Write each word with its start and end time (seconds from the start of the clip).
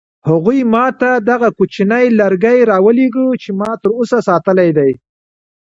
هغوی 0.29 0.59
ما 0.73 0.85
ته 1.01 1.09
دغه 1.29 1.49
کوچنی 1.57 2.05
لرګی 2.19 2.59
راولېږه 2.71 3.25
چې 3.41 3.49
ما 3.59 3.71
تر 3.81 3.89
اوسه 3.97 4.17
ساتلی 4.29 4.69
دی. 4.77 4.91